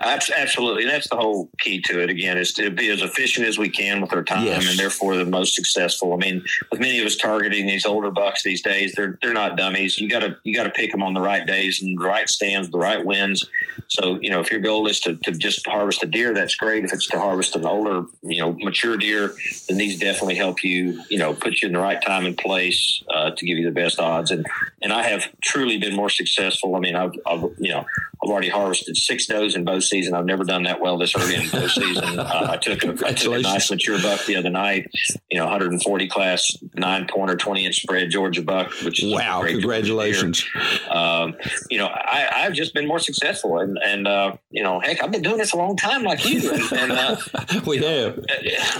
[0.00, 0.84] Absolutely.
[0.84, 4.00] That's the whole key to it again is to be as efficient as we can
[4.00, 4.68] with our time yes.
[4.68, 6.12] and therefore the most successful.
[6.12, 9.56] I mean with many of us targeting these older bucks these days they're they're not
[9.56, 9.98] dummies.
[9.98, 12.28] You got to you got to pick them on the right days and the right
[12.28, 13.48] stands, the right winds.
[13.88, 16.84] So, you know, if your goal is to, to just harvest a deer, that's great.
[16.84, 19.34] If it's to harvest an older, you know, mature deer,
[19.68, 23.02] then these definitely help you, you know, put you in the right time and place
[23.12, 24.30] uh, to give you the best odds.
[24.30, 24.46] And
[24.84, 26.76] and I have truly been more successful.
[26.76, 27.86] I mean, I've, I've you know,
[28.22, 30.14] I've already harvested six does in bow season.
[30.14, 32.18] I've never done that well this early in bow season.
[32.18, 34.90] Uh, I took a, I took a nice mature buck the other night,
[35.30, 40.44] you know, 140 class nine pointer, 20 inch spread Georgia buck, which is wow, congratulations.
[40.90, 41.34] Um,
[41.70, 45.10] you know, I, I've just been more successful and, and, uh, you know, heck, I've
[45.10, 46.52] been doing this a long time like you.
[46.52, 47.16] And, and uh,
[47.66, 48.16] we have,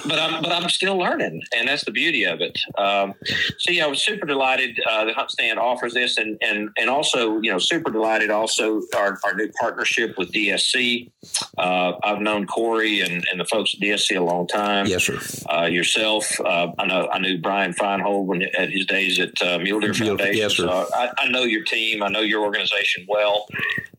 [0.06, 2.58] but I'm, but I'm still learning and that's the beauty of it.
[2.76, 3.14] Um,
[3.58, 4.78] so yeah, I was super delighted.
[4.86, 8.82] Uh, the hunt stand offers this and, and, and also, you know, super delighted also
[8.96, 11.10] our, our new partnership with DSC.
[11.56, 14.86] Uh, I've known Corey and, and the folks at DSC a long time.
[14.86, 15.18] Yes, sir.
[15.50, 19.58] Uh, yourself, uh, I know, I knew Brian Feinhold when at his days at uh,
[19.58, 20.36] Mule Deer Foundation.
[20.36, 20.66] Yes, sir.
[20.66, 22.02] So I, I know your team.
[22.02, 23.46] I know your organization well.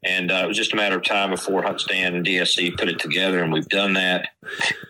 [0.04, 3.00] And uh, it was just a matter of time before HuntStand and DSC put it
[3.00, 4.30] together, and we've done that.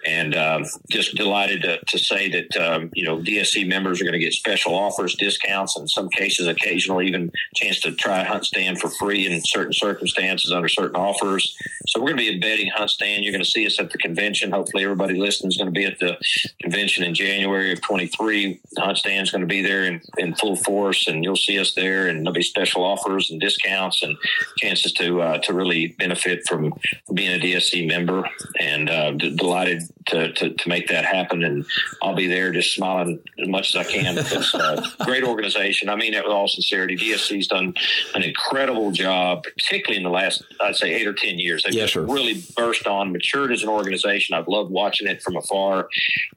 [0.05, 4.13] And um, just delighted to, to say that um, you know DSC members are going
[4.13, 8.79] to get special offers, discounts, and in some cases, occasionally even chance to try HuntStand
[8.79, 11.55] for free in certain circumstances under certain offers.
[11.87, 13.23] So we're going to be embedding HuntStand.
[13.23, 14.51] You're going to see us at the convention.
[14.51, 16.17] Hopefully, everybody listening is going to be at the
[16.61, 18.59] convention in January of 23.
[18.77, 22.07] HuntStand is going to be there in, in full force, and you'll see us there,
[22.07, 24.17] and there'll be special offers and discounts and
[24.57, 26.73] chances to uh, to really benefit from
[27.13, 28.27] being a DSC member,
[28.59, 29.11] and uh,
[29.45, 31.43] delighted to, to, to make that happen.
[31.43, 31.65] And
[32.01, 34.17] I'll be there, just smiling as much as I can.
[34.17, 35.89] It's a great organization.
[35.89, 36.95] I mean that with all sincerity.
[36.95, 37.73] DSC's done
[38.13, 41.63] an incredible job, particularly in the last I'd say eight or ten years.
[41.63, 44.35] They've yes, really burst on, matured as an organization.
[44.35, 45.87] I've loved watching it from afar,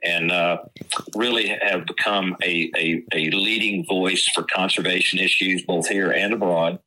[0.03, 0.59] and uh,
[1.15, 6.79] really have become a, a, a leading voice for conservation issues both here and abroad.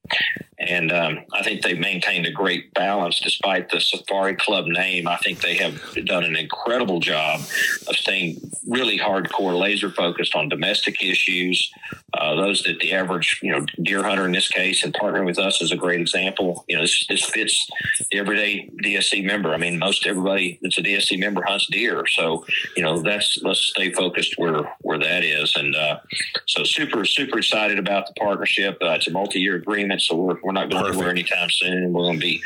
[0.59, 5.07] And um, I think they've maintained a great balance despite the Safari Club name.
[5.07, 7.39] I think they have done an incredible job
[7.87, 11.71] of staying really hardcore, laser focused on domestic issues,
[12.21, 15.39] uh, those that the average, you know, deer hunter in this case, and partnering with
[15.39, 16.63] us is a great example.
[16.67, 17.67] You know, this, this fits
[18.11, 19.55] the everyday DSC member.
[19.55, 22.45] I mean, most everybody that's a DSC member hunts deer, so
[22.77, 25.55] you know that's let's stay focused where where that is.
[25.55, 25.99] And uh,
[26.45, 28.77] so, super super excited about the partnership.
[28.81, 31.91] Uh, it's a multi year agreement, so we're, we're not going anywhere anytime soon.
[31.91, 32.43] We're going to be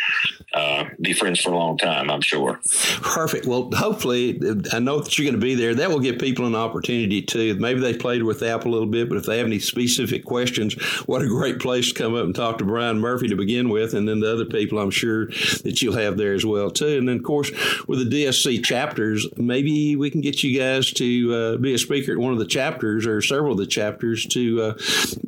[0.54, 2.62] uh, be friends for a long time, I'm sure.
[3.02, 3.46] Perfect.
[3.46, 4.40] Well, hopefully,
[4.72, 5.76] I know that you're going to be there.
[5.76, 7.56] That will give people an opportunity too.
[7.56, 10.26] Maybe they played with the app a little bit, but if they have any specific
[10.26, 10.74] questions,
[11.06, 13.94] what a great place to come up and talk to Brian Murphy to begin with,
[13.94, 15.28] and then the other people I'm sure
[15.64, 16.98] that you'll have there as well too.
[16.98, 17.52] And then, of course,
[17.88, 22.14] with the DSC chapters, maybe we can get you guys to uh, be a speaker
[22.14, 24.78] at one of the chapters or several of the chapters to uh,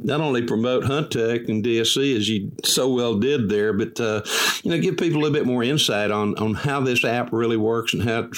[0.04, 4.22] not only promote Hunt Tech and DSC as you so well did there, but uh,
[4.64, 7.58] you know give people a little bit more insight on on how this app really
[7.58, 8.30] works and how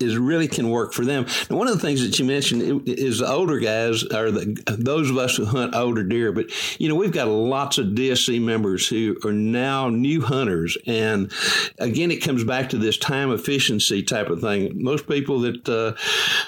[0.00, 1.26] is really can work for them.
[1.48, 5.16] One of the things that you mentioned is the older guys or the, those of
[5.18, 6.32] us who hunt older deer.
[6.32, 6.46] But
[6.80, 11.32] you know, we've got lots of DSC members who are now new hunters, and
[11.78, 14.82] again, it comes back to this time efficiency type of thing.
[14.82, 15.98] Most people that uh,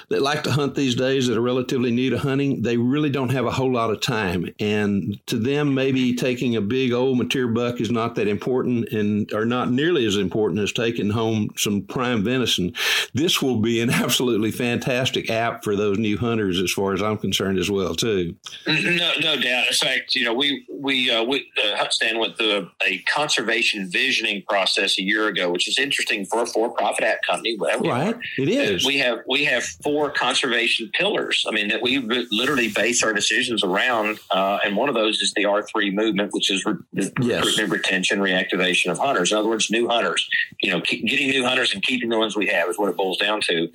[0.09, 3.29] that like to hunt these days that are relatively new to hunting, they really don't
[3.29, 7.47] have a whole lot of time, and to them, maybe taking a big old mature
[7.47, 11.81] buck is not that important, and or not nearly as important as taking home some
[11.83, 12.73] prime venison.
[13.13, 17.17] This will be an absolutely fantastic app for those new hunters, as far as I'm
[17.17, 18.35] concerned, as well, too.
[18.67, 19.67] No, no doubt.
[19.67, 23.89] In fact, you know, we we uh, we uh, HuntStand went through a, a, conservation
[23.89, 27.57] visioning process a year ago, which is interesting for a for-profit app company.
[27.59, 28.85] Right, it is.
[28.85, 31.45] We have we have four conservation pillars.
[31.47, 31.99] I mean, that we
[32.31, 36.33] literally base our decisions around, uh, and one of those is the R three movement,
[36.33, 37.45] which is re- yes.
[37.45, 39.31] recruitment, retention, reactivation of hunters.
[39.31, 40.27] In other words, new hunters.
[40.61, 43.17] You know, getting new hunters and keeping the ones we have is what it boils
[43.17, 43.69] down to.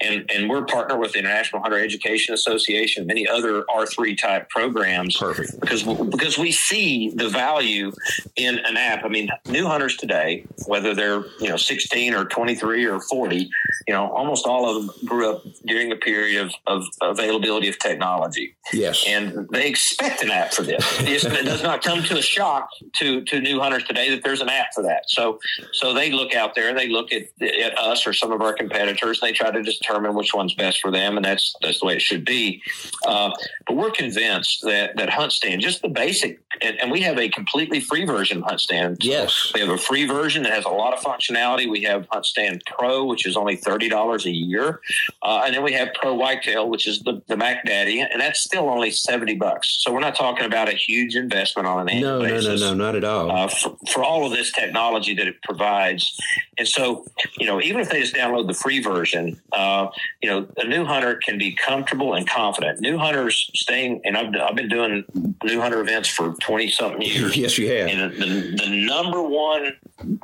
[0.00, 4.48] And and we're partner with the International Hunter Education Association, many other R three type
[4.48, 5.16] programs.
[5.16, 5.60] Perfect.
[5.60, 7.92] Because because we see the value
[8.36, 9.04] in an app.
[9.04, 13.50] I mean, new hunters today, whether they're you know 16 or 23 or 40,
[13.86, 17.78] you know, almost all of them grew up during a period of, of availability of
[17.78, 18.54] technology.
[18.72, 19.04] Yes.
[19.06, 20.84] And they expect an app for this.
[21.00, 24.48] it does not come to a shock to to new hunters today that there's an
[24.48, 25.08] app for that.
[25.08, 25.38] So
[25.72, 28.89] so they look out there, they look at at us or some of our competitors,
[29.20, 32.02] they try to determine which one's best for them, and that's that's the way it
[32.02, 32.62] should be.
[33.06, 33.30] Uh,
[33.66, 37.80] but we're convinced that that HuntStand, just the basic, and, and, we have a completely
[37.80, 39.02] free version of HuntStand.
[39.02, 41.70] So yes, we have a free version that has a lot of functionality.
[41.70, 44.80] We have HuntStand Pro, which is only thirty dollars a year,
[45.22, 48.40] uh, and then we have Pro Whitetail, which is the the Mac Daddy, and that's
[48.40, 49.78] still only seventy bucks.
[49.82, 52.60] So we're not talking about a huge investment on an annual no, basis.
[52.60, 53.30] No, no, no, not at all.
[53.30, 56.18] Uh, for, for all of this technology that it provides,
[56.58, 57.04] and so
[57.38, 59.88] you know, even if they just download the free version, uh,
[60.22, 62.80] you know, a new hunter can be comfortable and confident.
[62.80, 65.04] New hunters staying, and I've, I've been doing
[65.44, 67.36] new hunter events for 20 something years.
[67.36, 67.88] yes, you have.
[67.88, 69.72] And the, the number one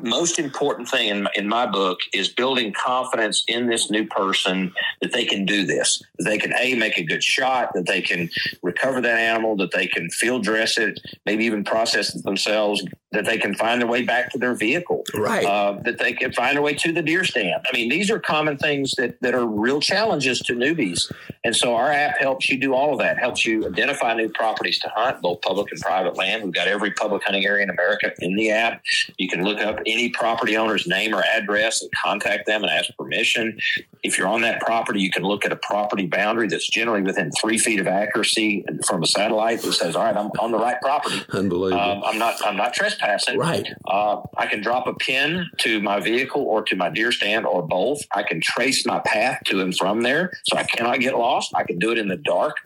[0.01, 5.12] most important thing in, in my book is building confidence in this new person that
[5.12, 8.31] they can do this, that they can A, make a good shot, that they can
[8.62, 13.25] recover that animal, that they can field dress it, maybe even process it themselves, that
[13.25, 15.47] they can find their way back to their vehicle, right?
[15.47, 17.62] Uh, that they can find their way to the deer stand.
[17.73, 21.11] I mean, these are common things that, that are real challenges to newbies.
[21.45, 24.81] And so our app helps you do all of that, helps you identify new properties
[24.81, 26.42] to hunt, both public and private land.
[26.42, 28.83] We've got every public hunting area in America in the app.
[29.19, 32.90] You can look up any property owner's name or address and contact them and ask
[32.99, 33.57] permission.
[34.03, 37.31] If you're on that property, you can look at a property boundary that's generally within
[37.40, 40.81] three feet of accuracy from a satellite that says, "All right, I'm on the right
[40.81, 41.23] property.
[41.33, 41.81] Unbelievable.
[41.81, 42.35] Um, I'm not.
[42.45, 43.06] I'm not trespassing.
[43.38, 43.69] Right.
[43.87, 47.62] Uh, I can drop a pin to my vehicle or to my deer stand or
[47.66, 48.01] both.
[48.14, 51.53] I can trace my path to and from there, so I cannot get lost.
[51.55, 52.57] I can do it in the dark.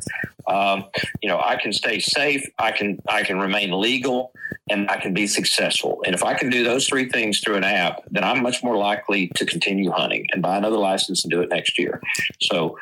[0.47, 0.85] Um,
[1.23, 2.47] you know, I can stay safe.
[2.59, 3.01] I can.
[3.09, 4.33] I can remain legal
[4.71, 6.03] and I can be successful.
[6.07, 8.77] And if I can do those three things through an app, then I'm much more
[8.77, 12.01] likely to continue hunting and buy another license and do it next year.
[12.41, 12.79] So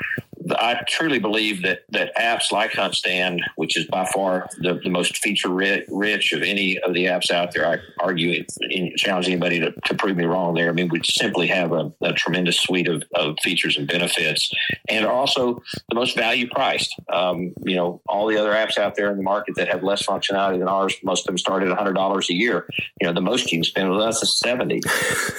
[0.50, 5.18] I truly believe that that apps like HuntStand, which is by far the, the most
[5.18, 9.72] feature rich of any of the apps out there, I argue and challenge anybody to,
[9.72, 10.68] to prove me wrong there.
[10.68, 14.50] I mean, we simply have a, a tremendous suite of, of, features and benefits,
[14.88, 16.94] and also the most value priced.
[17.12, 20.04] Um, you know, all the other apps out there in the market that have less
[20.04, 22.66] functionality than ours, most of them start at hundred dollars a year.
[23.00, 24.80] You know, the most you can spend with us is seventy.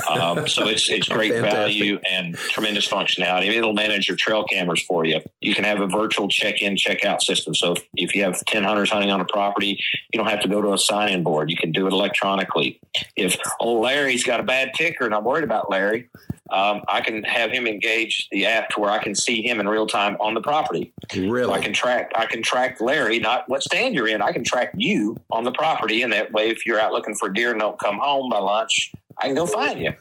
[0.09, 3.47] Um, so it's it's great value and tremendous functionality.
[3.47, 5.21] It'll manage your trail cameras for you.
[5.41, 7.55] You can have a virtual check-in, check-out system.
[7.55, 9.81] So if, if you have 10 hunters hunting on a property,
[10.11, 11.49] you don't have to go to a sign-in board.
[11.49, 12.79] You can do it electronically.
[13.15, 16.09] If old Larry's got a bad ticker and I'm worried about Larry,
[16.51, 19.67] um, I can have him engage the app to where I can see him in
[19.67, 20.91] real time on the property.
[21.15, 22.11] Really, so I can track.
[22.15, 24.21] I can track Larry, not what stand you're in.
[24.21, 27.29] I can track you on the property, and that way, if you're out looking for
[27.29, 29.93] deer and don't come home by lunch, I can go find you.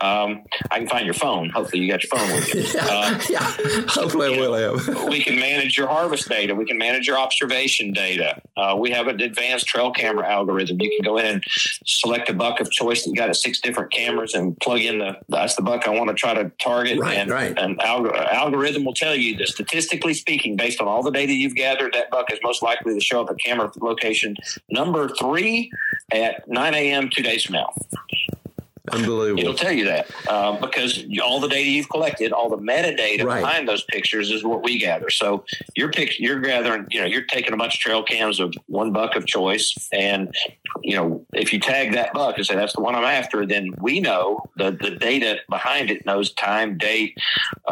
[0.00, 1.50] Um, I can find your phone.
[1.50, 2.80] Hopefully, you got your phone with you.
[2.90, 3.38] Uh, yeah,
[3.88, 5.04] hopefully, we will have.
[5.08, 6.54] we can manage your harvest data.
[6.54, 8.40] We can manage your observation data.
[8.56, 10.80] Uh, we have an advanced trail camera algorithm.
[10.80, 11.44] You can go in and
[11.86, 13.06] select a buck of choice.
[13.06, 16.14] You got six different cameras and plug in the that's the buck I want to
[16.14, 16.98] try to target.
[16.98, 17.56] Right, and right.
[17.56, 21.54] an alg- algorithm will tell you that statistically speaking, based on all the data you've
[21.54, 24.36] gathered, that buck is most likely to show up at camera location
[24.68, 25.70] number three
[26.12, 27.10] at 9 a.m.
[27.10, 27.72] two days from now.
[28.92, 29.40] Unbelievable.
[29.40, 33.40] It'll tell you that uh, because all the data you've collected, all the metadata Right.
[33.40, 35.10] behind those pictures is what we gather.
[35.10, 35.44] So
[35.76, 38.92] you're pic- you're gathering, you know, you're taking a bunch of trail cams of one
[38.92, 40.34] buck of choice, and
[40.82, 43.70] you know, if you tag that buck and say that's the one I'm after, then
[43.80, 47.16] we know the the data behind it knows time, date,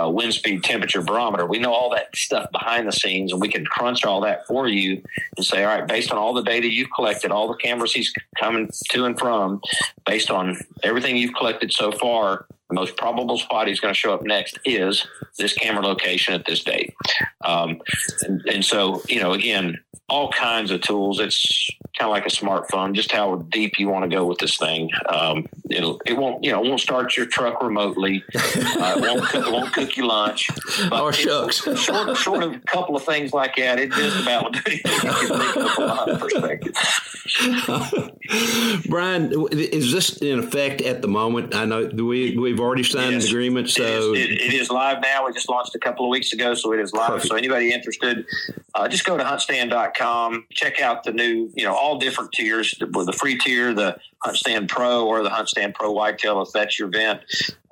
[0.00, 1.46] uh, wind speed, temperature, barometer.
[1.46, 4.68] We know all that stuff behind the scenes, and we can crunch all that for
[4.68, 5.02] you
[5.36, 8.12] and say, all right, based on all the data you've collected, all the cameras he's
[8.38, 9.60] coming to and from,
[10.06, 14.12] based on everything you've collected so far, the most probable spot he's going to show
[14.12, 15.06] up next is
[15.38, 16.94] this camera location at this date.
[17.44, 17.80] Um,
[18.22, 21.20] and, and so, you know, again, all kinds of tools.
[21.20, 24.56] It's kind of like a smartphone, just how deep you want to go with this
[24.56, 24.90] thing.
[25.08, 28.24] Um, it'll, it won't, you know, it won't start your truck remotely.
[28.78, 30.48] Uh, it, won't cook, it won't cook your lunch.
[30.90, 31.62] But Oh, it- shucks.
[31.80, 34.92] Short, short of a couple of things like that, it just about will do anything
[34.92, 36.74] you can of from a hunt perspective.
[38.88, 41.54] Brian, is this in effect at the moment?
[41.54, 43.24] I know we we've already signed Yes.
[43.24, 43.82] an agreement, so
[44.14, 45.26] it, is, it, it is live now.
[45.26, 47.08] We just launched a couple of weeks ago, so it is live.
[47.08, 47.28] Perfect.
[47.28, 48.24] So anybody interested,
[48.74, 52.86] uh, just go to huntstand.com, check out the new, you know, all different tiers, the,
[52.86, 57.20] the free tier, the HuntStand Pro or the HuntStand Pro Whitetail, if that's your event.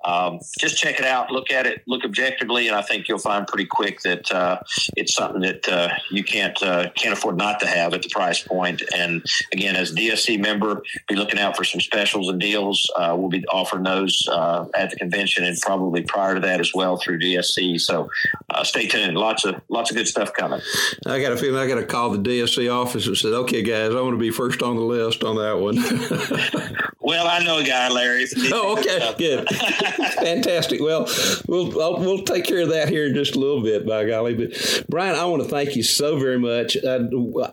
[0.07, 3.45] Um, just check it out, look at it, look objectively, and I think you'll find
[3.47, 4.61] pretty quick that uh,
[4.97, 8.41] it's something that uh, you can't uh, can't afford not to have at the price
[8.41, 8.83] point.
[8.95, 12.89] And again, as DSC member, be looking out for some specials and deals.
[12.97, 16.73] Uh, we'll be offering those uh, at the convention and probably prior to that as
[16.73, 17.81] well through DSC.
[17.81, 18.09] So
[18.51, 19.17] uh, stay tuned.
[19.17, 20.61] Lots of lots of good stuff coming.
[21.05, 23.91] I got a feeling I got to call the DSC office and said, "Okay, guys,
[23.91, 26.77] I want to be first on the list on that one."
[27.07, 28.27] Well, I know a guy, Larry.
[28.53, 29.47] Oh, okay, good,
[30.15, 30.81] fantastic.
[30.81, 31.09] Well,
[31.47, 34.35] we'll I'll, we'll take care of that here in just a little bit, by golly.
[34.35, 36.77] But Brian, I want to thank you so very much.
[36.77, 37.11] I'd,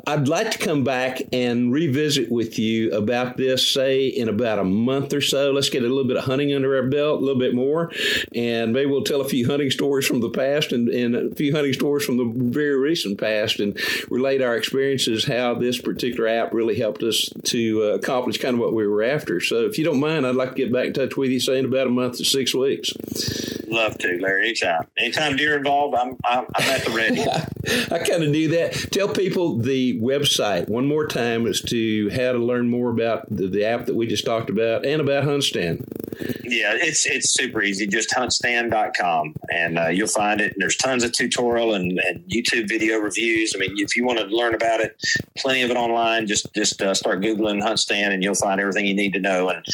[0.07, 4.63] I'd like to come back and revisit with you about this, say in about a
[4.63, 5.51] month or so.
[5.51, 7.91] Let's get a little bit of hunting under our belt, a little bit more,
[8.35, 11.53] and maybe we'll tell a few hunting stories from the past and, and a few
[11.53, 13.79] hunting stories from the very recent past, and
[14.09, 18.59] relate our experiences how this particular app really helped us to uh, accomplish kind of
[18.59, 19.39] what we were after.
[19.39, 21.59] So, if you don't mind, I'd like to get back in touch with you, say
[21.59, 22.91] in about a month to six weeks.
[23.73, 24.49] Love to, Larry.
[24.49, 24.85] Anytime.
[24.99, 27.21] Anytime deer involved, I'm I'm, I'm at the ready.
[27.91, 28.73] I kind of do that.
[28.91, 33.47] Tell people the website one more time as to how to learn more about the,
[33.47, 35.87] the app that we just talked about and about HuntStand.
[36.43, 37.87] Yeah, it's it's super easy.
[37.87, 40.53] Just huntstand.com and uh, you'll find it.
[40.53, 43.53] And there's tons of tutorial and, and YouTube video reviews.
[43.55, 44.95] I mean, if you want to learn about it,
[45.35, 46.27] plenty of it online.
[46.27, 49.49] Just just uh, start googling HuntStand and you'll find everything you need to know.
[49.49, 49.65] And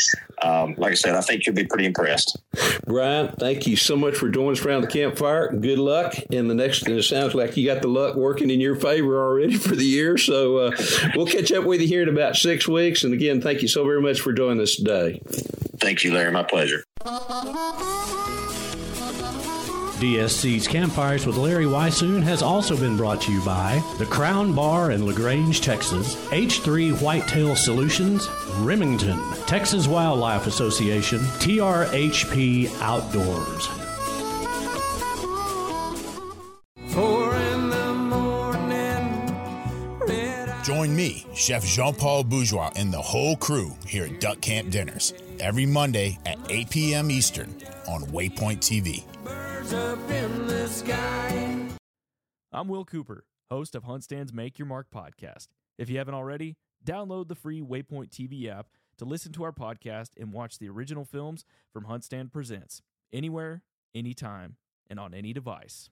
[0.41, 2.39] um, like I said, I think you'll be pretty impressed.
[2.85, 5.51] Brian, thank you so much for joining us around the campfire.
[5.51, 6.83] Good luck in the next.
[6.87, 9.85] And it sounds like you got the luck working in your favor already for the
[9.85, 10.17] year.
[10.17, 10.71] So uh,
[11.15, 13.03] we'll catch up with you here in about six weeks.
[13.03, 15.21] And again, thank you so very much for joining us today.
[15.77, 16.31] Thank you, Larry.
[16.31, 16.83] My pleasure.
[19.99, 24.91] DSC's Campfires with Larry Weishuhn has also been brought to you by the Crown Bar
[24.91, 28.29] in LaGrange, Texas, H3 Whitetail Solutions,
[28.59, 33.78] Remington, Texas Wildlife Association, TRHP Outdoors.
[40.80, 45.13] Join me, Chef Jean Paul Bourgeois, and the whole crew here at Duck Camp Dinners
[45.38, 47.11] every Monday at 8 p.m.
[47.11, 47.53] Eastern
[47.86, 49.03] on Waypoint TV.
[52.53, 55.47] I'm Will Cooper, host of HuntStand's Make Your Mark podcast.
[55.77, 56.55] If you haven't already,
[56.86, 58.67] download the free Waypoint TV app
[58.99, 63.63] to listen to our podcast and watch the original films from HuntStand Presents anywhere,
[63.93, 64.55] anytime,
[64.89, 65.89] and on any device.